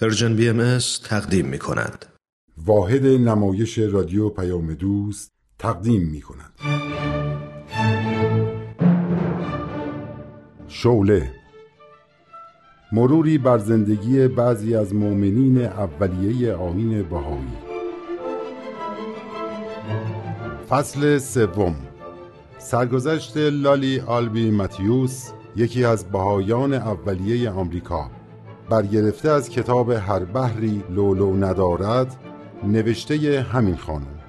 [0.00, 2.06] Persian BMS تقدیم می کند.
[2.58, 6.52] واحد نمایش رادیو پیام دوست تقدیم می کند.
[10.68, 11.30] شعله
[12.92, 17.56] مروری بر زندگی بعضی از مؤمنین اولیه آیین بهایی
[20.68, 21.76] فصل سوم
[22.58, 28.15] سرگذشت لولی آلبی متیوس یکی از بهایان اولیه آمریکا
[28.68, 32.16] برگرفته از کتاب هر بحری لولو ندارد
[32.62, 34.20] نوشته همین خانم.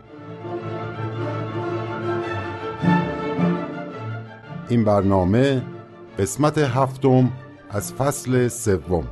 [4.69, 5.61] این برنامه
[6.19, 7.31] قسمت هفتم
[7.69, 9.07] از فصل سوم.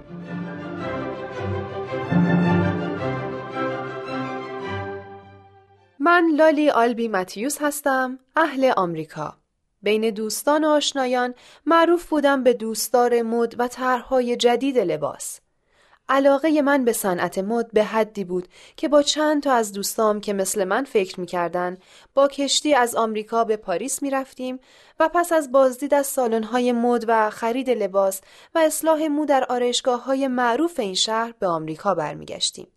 [6.00, 9.45] من لالی آلبی متیوس هستم اهل آمریکا.
[9.86, 11.34] بین دوستان و آشنایان
[11.66, 15.40] معروف بودم به دوستدار مد و طرحهای جدید لباس.
[16.10, 20.34] علاقه من به صنعت مد به حدی بود که با چند تا از دوستام که
[20.34, 21.78] مثل من فکر می‌کردن
[22.14, 24.60] با کشتی از آمریکا به پاریس می‌رفتیم
[25.00, 28.22] و پس از بازدید از سالن‌های مد و خرید لباس
[28.56, 32.68] و اصلاح مو در آرایشگاه های معروف این شهر به آمریکا برمیگشتیم.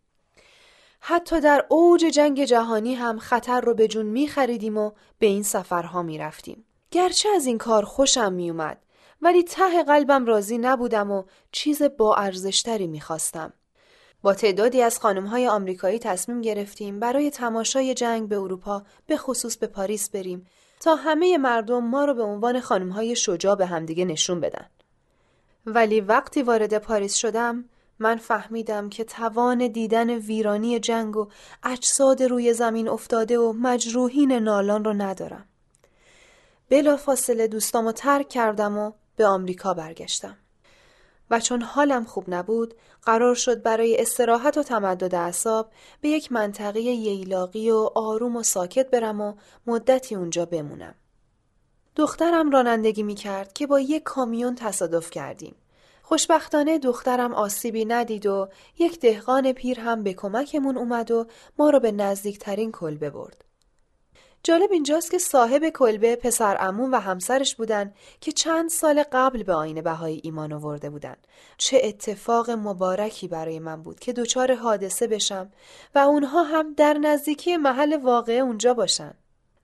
[1.01, 4.31] حتی در اوج جنگ جهانی هم خطر رو به جون می
[4.77, 6.65] و به این سفرها می رفتیم.
[6.91, 8.79] گرچه از این کار خوشم می اومد
[9.23, 13.53] ولی ته قلبم راضی نبودم و چیز با ارزشتری می خواستم.
[14.23, 19.67] با تعدادی از های آمریکایی تصمیم گرفتیم برای تماشای جنگ به اروپا به خصوص به
[19.67, 20.47] پاریس بریم
[20.81, 22.57] تا همه مردم ما رو به عنوان
[22.91, 24.67] های شجاع به همدیگه نشون بدن.
[25.67, 27.65] ولی وقتی وارد پاریس شدم
[27.99, 31.29] من فهمیدم که توان دیدن ویرانی جنگ و
[31.63, 35.49] اجساد روی زمین افتاده و مجروحین نالان رو ندارم.
[36.71, 40.37] بلا فاصله دوستامو ترک کردم و به آمریکا برگشتم.
[41.31, 46.81] و چون حالم خوب نبود قرار شد برای استراحت و تمدد اعصاب به یک منطقه
[46.81, 49.35] ییلاقی و آروم و ساکت برم و
[49.67, 50.95] مدتی اونجا بمونم.
[51.97, 55.55] دخترم رانندگی می کرد که با یک کامیون تصادف کردیم.
[56.03, 58.49] خوشبختانه دخترم آسیبی ندید و
[58.79, 61.27] یک دهقان پیر هم به کمکمون اومد و
[61.59, 63.45] ما رو به نزدیکترین کلبه برد.
[64.49, 69.55] جالب اینجاست که صاحب کلبه پسر امون و همسرش بودن که چند سال قبل به
[69.55, 71.17] آین بهایی ایمان آورده بودن.
[71.59, 75.53] چه اتفاق مبارکی برای من بود که دچار حادثه بشم
[75.95, 79.15] و اونها هم در نزدیکی محل واقع اونجا باشن.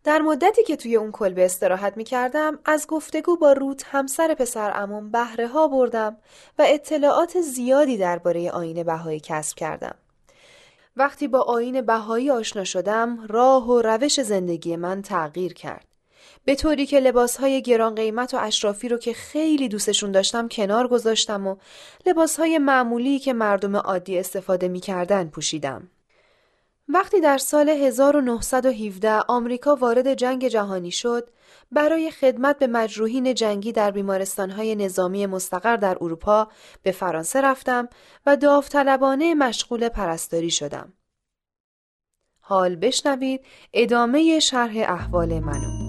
[0.05, 4.73] در مدتی که توی اون کلبه استراحت می کردم از گفتگو با روت همسر پسر
[4.75, 6.17] امون بهره ها بردم
[6.59, 9.95] و اطلاعات زیادی درباره آین بهایی کسب کردم.
[10.97, 15.87] وقتی با آین بهایی آشنا شدم راه و روش زندگی من تغییر کرد.
[16.45, 21.47] به طوری که لباسهای گران قیمت و اشرافی رو که خیلی دوستشون داشتم کنار گذاشتم
[21.47, 21.57] و
[22.07, 25.91] لباسهای معمولی که مردم عادی استفاده می‌کردن پوشیدم.
[26.89, 31.29] وقتی در سال 1917 آمریکا وارد جنگ جهانی شد،
[31.75, 36.49] برای خدمت به مجروحین جنگی در بیمارستانهای نظامی مستقر در اروپا
[36.83, 37.89] به فرانسه رفتم
[38.27, 40.93] و داوطلبانه مشغول پرستاری شدم.
[42.41, 43.41] حال بشنوید
[43.73, 45.84] ادامه شرح احوال منو.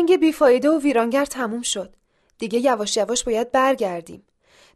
[0.00, 1.94] جنگ بیفایده و ویرانگر تموم شد.
[2.38, 4.26] دیگه یواش یواش باید برگردیم.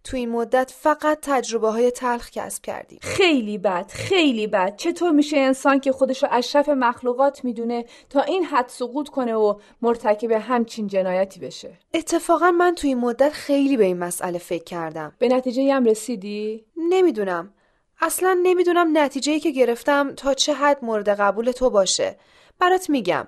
[0.05, 2.99] تو این مدت فقط تجربه های تلخ کسب کردیم.
[3.03, 4.77] خیلی بد خیلی بد.
[4.77, 10.31] چطور میشه انسان که خودشو اشرف مخلوقات می‌دونه تا این حد سقوط کنه و مرتکب
[10.31, 15.13] همچین جنایتی بشه؟ اتفاقا من تو این مدت خیلی به این مسئله فکر کردم.
[15.19, 17.55] به نتیجه هم رسیدی؟ نمی‌دونم.
[18.01, 22.17] اصلا نمی‌دونم نتیجه که گرفتم تا چه حد مورد قبول تو باشه.
[22.59, 23.27] برات میگم.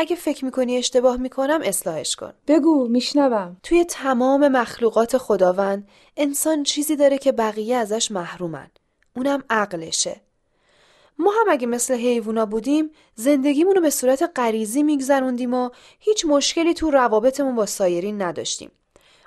[0.00, 2.32] اگه فکر می‌کنی اشتباه می‌کنم اصلاحش کن.
[2.46, 3.56] بگو میشنوم.
[3.62, 8.70] توی تمام مخلوقات خداوند انسان چیزی داره که بقیه ازش محرومن.
[9.16, 10.20] اونم عقلشه.
[11.18, 16.74] ما هم اگه مثل حیوونا بودیم زندگیمون رو به صورت غریزی میگذروندیم و هیچ مشکلی
[16.74, 18.70] تو روابطمون با سایرین نداشتیم.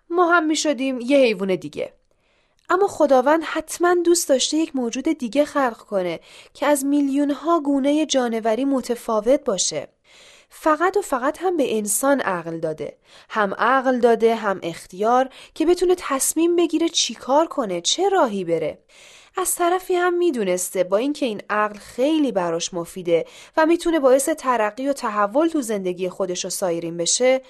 [0.09, 1.93] ما هم می‌شدیم یه حیوان دیگه.
[2.69, 6.19] اما خداوند حتما دوست داشته یک موجود دیگه خلق کنه
[6.53, 9.87] که از میلیون ها گونه جانوری متفاوت باشه.
[10.53, 12.97] فقط و فقط هم به انسان عقل داده.
[13.29, 18.79] هم عقل داده هم اختیار که بتونه تصمیم بگیره چیکار کنه چه راهی بره.
[19.37, 23.25] از طرفی هم می‌دونسته با اینکه این عقل خیلی براش مفیده
[23.57, 27.41] و می‌تونه باعث ترقی و تحول تو زندگی خودش و سایرین بشه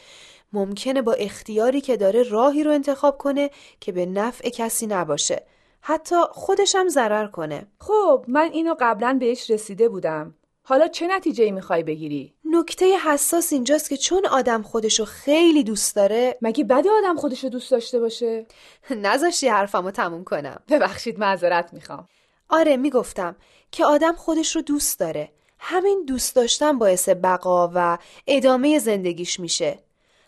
[0.53, 3.50] ممکنه با اختیاری که داره راهی رو انتخاب کنه
[3.80, 5.45] که به نفع کسی نباشه.
[5.81, 7.68] حتی خودشم ضرر کنه.
[7.80, 10.36] خب من اینو قبلا بهش رسیده بودم.
[10.63, 16.38] حالا چه نتیجه می‌خوای بگیری؟ نکته حساس اینجاست که چون آدم خودشو خیلی دوست داره
[16.42, 18.46] مگه بده آدم خودشو دوست داشته باشه؟
[18.90, 20.60] نذاشتی حرفمو تموم کنم.
[20.69, 22.08] ببخشید معذرت می‌خوام.
[22.50, 23.36] آره می‌گفتم
[23.72, 25.31] که آدم خودش رو دوست داره.
[25.60, 27.98] همین دوست داشتن باعث بقا و
[28.28, 29.80] ادامه زندگیش میشه.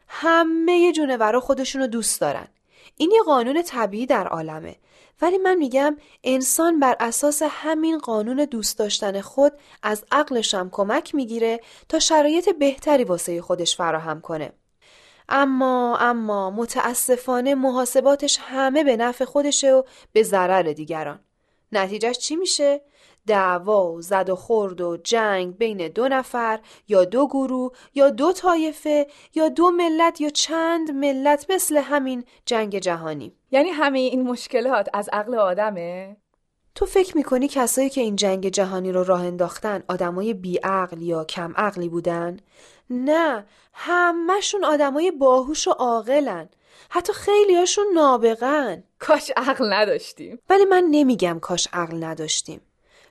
[0.08, 2.48] همه جونورا خودشون رو دوست دارن.
[2.98, 4.76] این یه قانون طبیعی در عالمه
[5.22, 9.54] ولی من میگم انسان بر اساس همین قانون دوست داشتن خود
[9.84, 11.60] از عقلش هم کمک می‌گیره
[11.90, 14.54] تا شرایط بهتری واسه خودش فراهم کنه.
[15.30, 19.84] اما اما متاسفانه محاسباتش همه به نفع خودشه و
[20.14, 21.20] به ضرر دیگران.
[21.72, 22.82] نتیجهش چی میشه؟
[23.28, 28.32] دعوا و زد و خورد و جنگ بین دو نفر یا دو گروه یا دو
[28.32, 33.36] طایفه یا دو ملت یا چند ملت مثل همین جنگ جهانی.
[33.52, 36.18] یعنی همه این مشکلات از عقل آدمه؟
[36.76, 41.54] تو فکر می‌کنی کسایی که این جنگ جهانی رو راه انداختن آدمای بیعقل یا کم
[41.56, 42.38] عقلی بودن؟
[42.90, 46.50] نه همهشون آدمای باهوش و عاقلن.
[46.90, 48.84] حتی خیلیاشون نابغن.
[49.00, 50.40] کاش عقل نداشتیم.
[50.50, 52.62] ولی من نمیگم کاش عقل نداشتیم.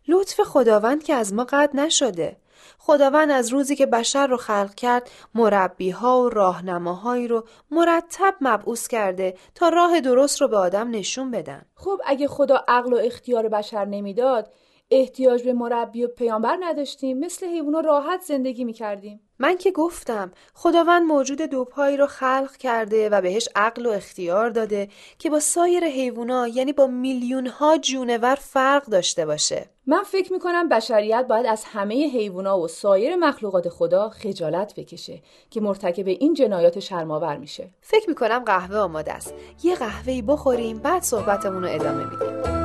[0.09, 2.37] لطف خداوند که از ما قطع نشده.
[2.79, 8.89] خداوند از روزی که بشر رو خلق کرد مربی ها و راهنماهایی رو مرتب مبعوث
[8.89, 11.63] کرده تا راه درست رو به آدم نشون بدن.
[11.75, 14.53] خب اگه خدا عقل و اختیار بشر نمی‌داد
[14.93, 17.19] احتیاج به مربی و پیامبر نداشتیم.
[17.19, 19.21] مثل حیوانا راحت زندگی می‌کردیم.
[19.39, 24.89] من که گفتم خداوند موجود دوپایی رو خلق کرده و بهش عقل و اختیار داده
[25.19, 29.67] که با سایر حیوانا یعنی با میلیون ها جونور فرق داشته باشه.
[29.87, 35.61] من فکر می‌کنم بشریت باید از همه حیوانا و سایر مخلوقات خدا خجالت بکشه که
[35.61, 37.69] مرتکب این جنایات شرماور میشه.
[37.81, 39.35] فکر می‌کنم قهوه آماده است.
[39.63, 42.62] یه قهوه‌ای بخوریم بعد صحبتمون رو ادامه میدیم.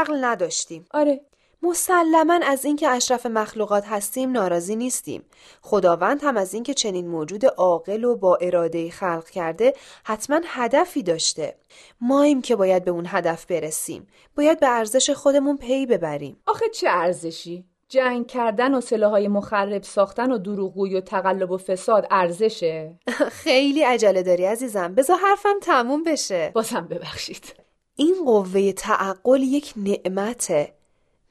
[0.00, 0.86] عقل نداشتیم.
[0.90, 1.20] آره.
[1.62, 5.22] مسلما از اینکه اشرف مخلوقات هستیم ناراضی نیستیم.
[5.62, 9.72] خداوند هم از اینکه چنین موجود عاقل و با اراده خلق کرده
[10.04, 11.56] حتما هدفی داشته.
[12.00, 14.06] ماییم که باید به اون هدف برسیم.
[14.36, 16.36] باید به ارزش خودمون پی ببریم.
[16.46, 22.06] آخه چه ارزشی؟ جنگ کردن و سلاحهای مخرب ساختن و دروغگویی و تقلب و فساد
[22.10, 22.98] ارزشه.
[23.44, 24.94] خیلی عجله داری عزیزم.
[24.94, 26.50] بذار حرفم تموم بشه.
[26.54, 27.69] بازم ببخشید.
[28.00, 30.72] این قوه تعقل یک نعمته.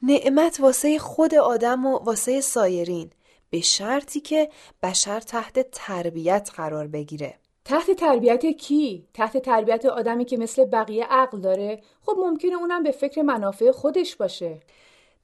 [0.01, 3.09] نعمت واسه خود آدم و واسه سایرین
[3.49, 4.49] به شرطی که
[4.83, 7.39] بشر تحت تربیت قرار بگیره.
[7.65, 12.91] تحت تربیت کی؟ تحت تربیت آدمی که مثل بقیه عقل داره؟ خب ممکنه اونم به
[12.91, 14.59] فکر منافع خودش باشه.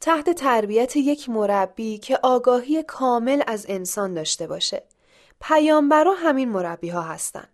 [0.01, 4.83] تحت تربیت یک مربی که آگاهی کامل از انسان داشته باشه.
[5.41, 7.47] پیامبرا همین مربی ها هستن.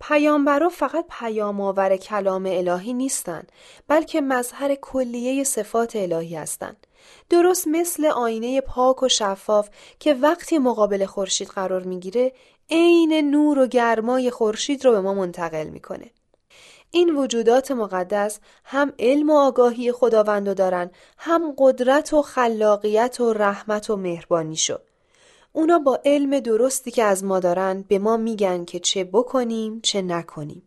[0.00, 3.52] پیامبرا فقط پیام آور کلام الهی نیستند
[3.88, 6.86] بلکه مظهر کلیه صفات الهی هستند.
[7.30, 12.32] درست مثل آینه پاک و شفاف که وقتی مقابل خورشید قرار می‌گیره
[12.70, 16.10] عین نور و گرمای خورشید رو به ما منتقل می‌کنه.
[16.90, 23.90] این وجودات مقدس هم علم و آگاهی خداوندو دارن هم قدرت و خلاقیت و رحمت
[23.90, 24.82] و مهربانی شد
[25.56, 30.02] اونا با علم درستی که از ما دارن به ما میگن که چه بکنیم چه
[30.02, 30.62] نکنیم.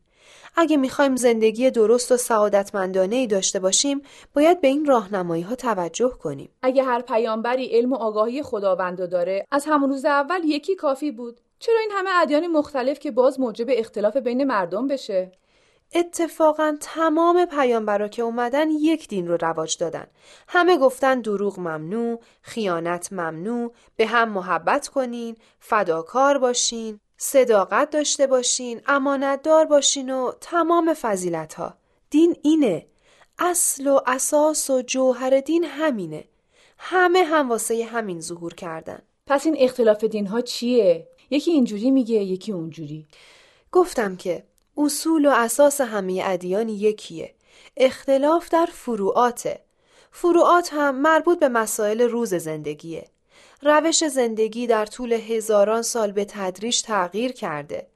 [0.55, 4.01] اگه می‌خوایم زندگی درست و سعادتمندانه ای داشته باشیم
[4.35, 6.49] باید به این راهنمایی ها توجه کنیم.
[6.61, 11.39] اگه هر پیامبری علم و آگاهی خداوندو داره از همون روز اول یکی کافی بود.
[11.59, 15.31] چرا این همه ادیان مختلف که باز موجب اختلاف بین مردم بشه؟
[15.93, 20.07] اتفاقا تمام پیامبرا که اومدن یک دین رو رواج دادن.
[20.47, 28.81] همه گفتن دروغ ممنوع، خیانت ممنوع، به هم محبت کنین، فداکار باشین، صداقت داشته باشین،
[28.87, 31.73] امانتدار باشین و تمام فضیلت ها.
[32.09, 32.85] دین اینه.
[33.39, 36.23] اصل و اساس و جوهر دین همینه.
[36.77, 39.01] همه هم واسه همین ظهور کردن.
[39.27, 43.07] پس این اختلاف دین ها چیه؟ یکی اینجوری میگه یکی اونجوری.
[43.71, 44.43] گفتم که
[44.79, 47.33] اصول و اساس همه ادیان یکیه
[47.77, 49.59] اختلاف در فروعاته.
[50.11, 53.07] فروعات هم مربوط به مسائل روز زندگیه.
[53.63, 57.87] روش زندگی در طول هزاران سال به تدریج تغییر کرده.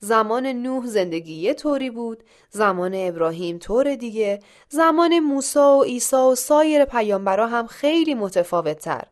[0.00, 6.34] زمان نوح زندگی یه طوری بود، زمان ابراهیم طور دیگه، زمان موسی و عیسی و
[6.34, 9.04] سایر پیامبرا هم خیلی متفاوت تر.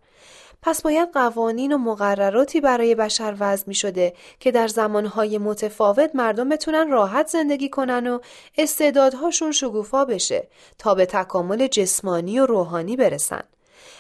[0.63, 6.49] پس باید قوانین و مقرراتی برای بشر وضع می شده که در زمانهای متفاوت مردم
[6.49, 8.19] بتونن راحت زندگی کنن و
[8.59, 10.49] استعدادهاشون شگوفا بشه
[10.79, 13.43] تا به تکامل جسمانی و روحانی برسن.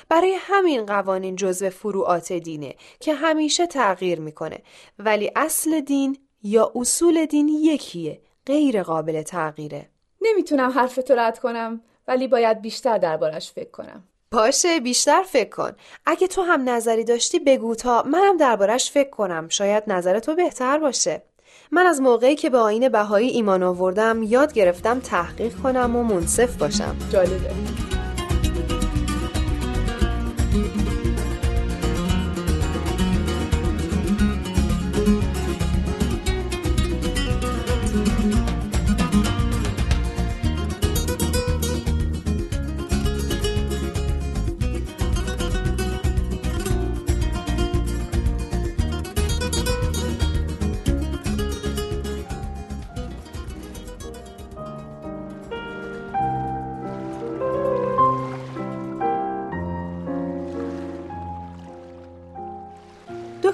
[0.08, 4.62] برای همین قوانین جزو فروعات دینه که همیشه تغییر می‌کنه.
[4.98, 9.88] ولی اصل دین یا اصول دین یکیه غیر قابل تغییره.
[10.20, 14.04] نمی‌تونم حرفتو رد کنم ولی باید بیشتر دربارش فکر کنم.
[14.30, 15.72] باشه بیشتر فکر کن.
[16.06, 19.48] اگه تو هم نظری داشتی بگو تا منم دربارش فکر کنم.
[19.48, 21.22] شاید نظر تو بهتر باشه.
[21.72, 26.56] من از موقعی که به آین بهایی ایمان آوردم یاد گرفتم تحقیق کنم و منصف
[26.56, 26.96] باشم.
[27.12, 27.87] جالبه.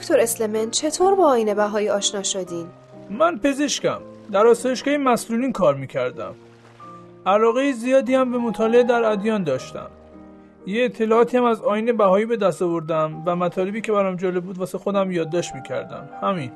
[0.04, 2.66] دکتر اسلمن چطور با آین بهایی آشنا شدین؟
[3.10, 3.98] من پزشکم.
[4.32, 6.34] در آسایشگاه مسئولین کار می‌کردم.
[7.26, 9.86] علاقه زیادی هم به مطالعه در ادیان داشتم.
[10.66, 14.58] یه اطلاعاتی هم از آین بهایی به دست آوردم و مطالبی که برام جالب بود
[14.58, 16.08] واسه خودم یادداشت می‌کردم.
[16.22, 16.50] همین.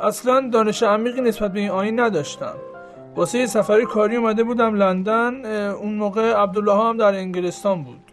[0.00, 2.54] اصلا دانش عمیقی نسبت به این آین نداشتم.
[3.16, 8.09] واسه یه سفری کاری اومده بودم لندن اون موقع عبدالله هم در انگلستان بود.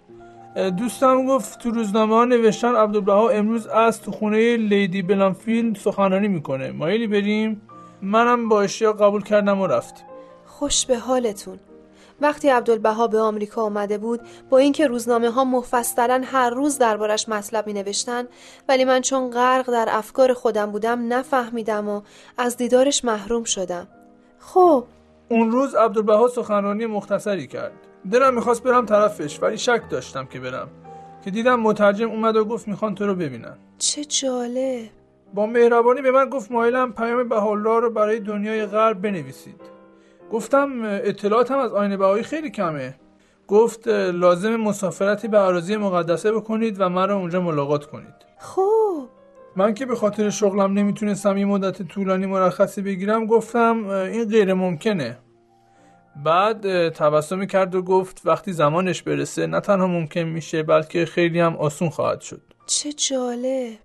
[0.58, 6.72] دوستم گفت تو روزنامه ها نوشتن عبدالبها امروز از تو خونه لیدی بلانفیلد سخنرانی می‌کنه.
[6.72, 7.62] مایلی بریم.
[8.02, 10.06] منم با اشتیاق قبول کردم و رفتیم.
[10.46, 11.60] خوش به حالتون.
[12.22, 17.68] وقتی عبدالبها به آمریکا آمده بود با اینکه روزنامه ها مفصلا هر روز دربارش مطلب
[17.68, 18.28] می نوشتن
[18.70, 22.02] ولی من چون غرق در افکار خودم بودم نفهمیدم و
[22.38, 23.88] از دیدارش محروم شدم.
[24.40, 24.84] خب.
[25.30, 27.87] اون روز عبدالبها سخنرانی مختصری کرد.
[28.12, 30.68] دلم می‌خواست برم طرفش ولی شک داشتم که برم.
[31.26, 33.58] که دیدم مترجم اومد و گفت می‌خوان تو رو ببینن.
[33.78, 34.90] چه جالب.
[35.34, 39.62] با مهربانی به من گفت مایلم پیام بهالله رو برای دنیای غرب بنویسید.
[40.32, 42.96] گفتم اطلاعاتم از آین بهایی خیلی کمه.
[43.48, 48.16] گفت لازم مسافرتی به اراضی مقدسه بکنید و من رو اونجا ملاقات کنید.
[48.40, 49.08] خب
[49.56, 55.18] من که به خاطر شغلم نمی‌تونستم یه مدت طولانی مرخصی بگیرم گفتم این غیر ممکنه
[56.24, 61.56] بعد تبسمی کرد و گفت وقتی زمانش برسه نه تنها ممکن میشه بلکه خیلی هم
[61.56, 62.42] آسون خواهد شد.
[62.66, 63.78] چه جالب.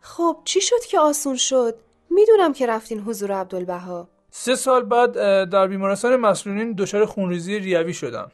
[0.00, 1.74] خب چی شد که آسون شد؟
[2.10, 4.08] می‌دونم که رفتین حضور عبدالبها.
[4.30, 5.12] سه سال بعد
[5.50, 8.30] در بیمارستان مسئولین دچار خونریزی ریوی شدم.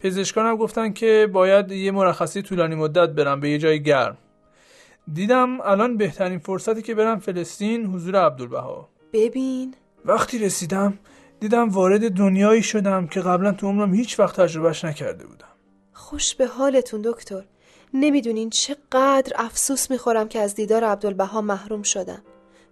[0.00, 4.16] پزشکانم گفتن که باید یه مرخصی طولانی مدت برم به یه جای گرم.
[5.12, 8.88] دیدم الان بهترین فرصتی که برم فلسطین حضور عبدالبها.
[9.12, 9.74] ببین.
[10.04, 10.98] وقتی رسیدم
[11.42, 15.46] دیدم وارد دنیایی شدم که قبلا تو عمرم هیچ وقت تجربهش نکرده بودم.
[15.92, 17.42] خوش به حالتون دکتر.
[17.94, 22.22] نمی‌دونین چقدر افسوس می‌خورم که از دیدار عبدالبها محروم شدم.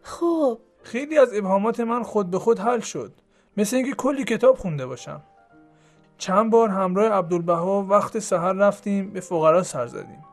[0.02, 0.58] خب.
[0.82, 3.12] خیلی از ابهامات من خود به خود حل شد.
[3.56, 5.22] مثل اینکه کلی کتاب خونده باشم.
[6.18, 10.24] چند بار همراه عبدالبها وقت سحر رفتیم به فقرا سر زدیم.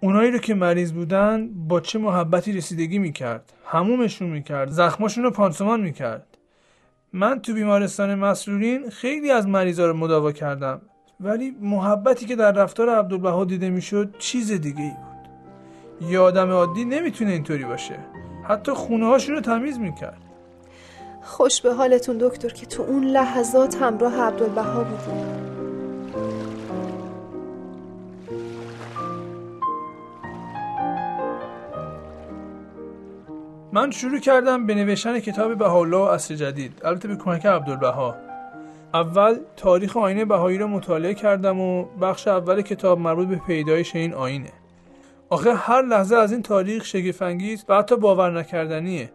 [0.00, 3.52] اونایی رو که مریض بودن با چه محبتی رسیدگی می‌کرد.
[3.64, 4.70] همومشون می‌کرد.
[4.70, 6.33] زخماشون رو پانسمان می‌کرد.
[7.16, 10.80] من تو بیمارستان مسرورین خیلی از مریضا رو مداوا کردم
[11.20, 16.10] ولی محبتی که در رفتار عبدالبها دیده می‌شد چیز دیگه ای بود.
[16.10, 17.98] یه آدم عادی نمی‌تونه اینطوری باشه.
[18.48, 20.22] حتی خونه هاشون رو تمیز می‌کرد.
[21.22, 25.53] خوش به حالتون دکتر که تو اون لحظات همراه عبدالبها بودیم
[33.74, 36.80] من شروع کردم به نوشتن کتاب بهاءالله و عصر جدید.
[36.84, 38.14] البته به کمک عبدالبها.
[38.94, 44.14] اول تاریخ آینه بهایی رو مطالعه کردم و بخش اول کتاب مربوط به پیدایش این
[44.14, 44.52] آینه.
[45.28, 49.12] آخه هر لحظه از این تاریخ شگفنگیز و حتی باور نکردنیه.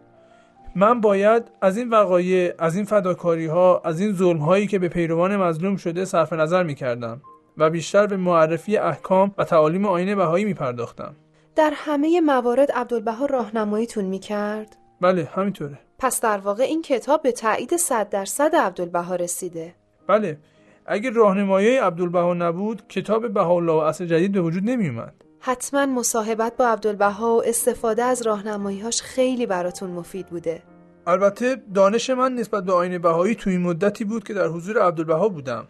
[0.74, 4.88] من باید از این وقایع از این فداکاری ها از این ظلم هایی که به
[4.88, 7.20] پیروان مظلوم شده صرف نظر می کردم
[7.58, 11.14] و بیشتر به معرفی احکام و تعالیم آینه بهایی می پرداختم
[11.56, 15.78] در همه موارد عبدالبها راهنماییتون می‌کرد؟ بله همینطوره.
[15.98, 19.74] پس در واقع این کتاب به تایید صد درصد عبدالبها رسیده.
[20.06, 20.38] بله
[20.86, 26.66] اگه راهنمایی عبدالبها نبود کتاب بهاءالله و عصر جدید به وجود نمیومد حتما مصاحبت با
[26.66, 30.62] عبدالبها و استفاده از راهنماییهاش خیلی براتون مفید بوده.
[31.06, 35.28] البته دانش من نسبت به آین بهایی تو این مدتی بود که در حضور عبدالبها
[35.28, 35.68] بودم.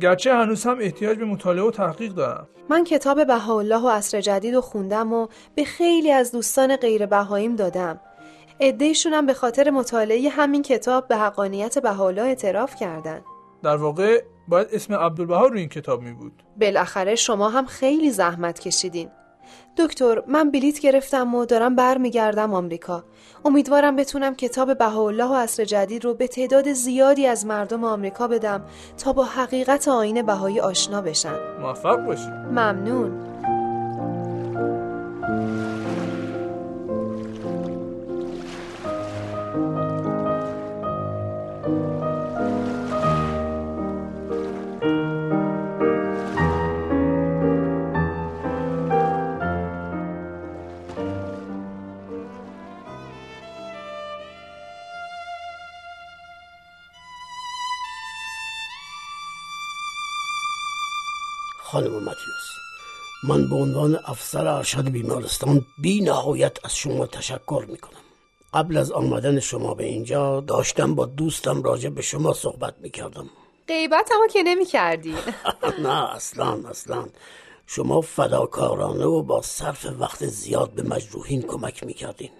[0.00, 2.48] گرچه هنوز هم احتیاج به مطالعه و تحقیق دارم.
[2.68, 7.56] من کتاب بهاءالله و عصر جدید و خوندم و به خیلی از دوستان غیر بهاییم
[7.56, 8.00] دادم.
[8.60, 13.20] عدهشونم به خاطر مطالعه همین کتاب به حقانیت بهاءالله اعتراف کردن.
[13.62, 18.60] در واقع باید اسم عبدالبها رو این کتاب می بود بالاخره شما هم خیلی زحمت
[18.60, 19.10] کشیدین.
[19.78, 23.04] دکتر من بلیت گرفتم و دارم برمیگردم آمریکا.
[23.44, 28.62] امیدوارم بتونم کتاب بهاءالله و عصر جدید رو به تعداد زیادی از مردم آمریکا بدم
[28.98, 31.34] تا با حقیقت آین بهایی آشنا بشن.
[31.60, 33.35] موفق باشید ممنون.
[61.76, 62.48] خانم متیوس
[63.24, 68.00] من به عنوان افسر ارشد بیمارستان بی نهایت از شما تشکر می کنم
[68.54, 73.30] قبل از آمدن شما به اینجا داشتم با دوستم راجع به شما صحبت می کردم
[73.68, 75.16] غیبت اما که نمی کردین
[75.84, 77.06] نه اصلا اصلا.
[77.66, 82.30] شما فداکارانه و با صرف وقت زیاد به مجروحین کمک می کردین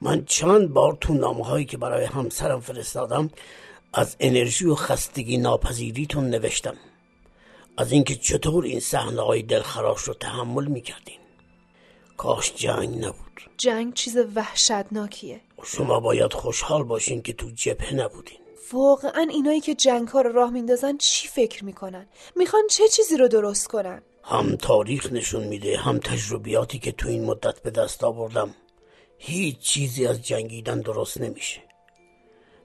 [0.00, 3.30] من چند بار تو نامه هایی که برای همسرم فرستادم
[3.92, 6.74] از انرژی و خستگی ناپذیریتون نوشتم.
[7.76, 11.18] از اینکه چطور این صحنه های دلخراش رو تحمل می‌کردین؟
[12.16, 13.50] کاش جنگ نبود.
[13.56, 15.40] جنگ چیز وحشتناکیه.
[15.64, 18.38] شما باید خوشحال باشین که تو جبهه نبودین.
[18.72, 23.28] واقعا اینایی که جنگ ها رو راه میندازن چی فکر می‌کنن؟ می‌خوان چه چیزی رو
[23.28, 28.54] درست کنن؟ هم تاریخ نشون میده هم تجربیاتی که تو این مدت به دست آوردم.
[29.18, 31.60] هیچ چیزی از جنگیدن درست نمیشه.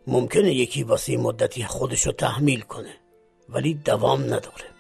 [0.08, 2.94] ممکنه یکی واسه مدتی خودش رو تحمیل کنه
[3.50, 4.79] ولی دوام نداره.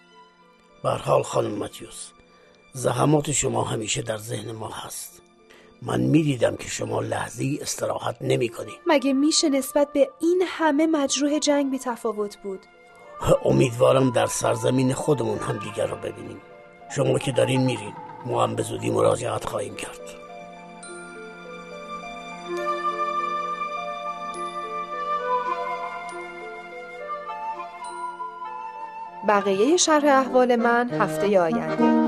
[0.83, 2.11] حال خانم متیوس
[2.73, 5.21] زحمات شما همیشه در ذهن ما هست.
[5.81, 8.71] من می‌دیدم که شما لحظی استراحت نمی کنی.
[8.87, 12.59] مگه میشه نسبت به این همه مجروح جنگ بی تفاوت بود؟
[13.45, 16.41] امیدوارم در سرزمین خودمون هم دیگر رو ببینیم.
[16.95, 17.93] شما که دارین میرین
[18.25, 20.18] ما هم به زودی مراجعت خواهیم کرد.
[29.29, 31.98] بقیه شرح احوال من هفته آینده.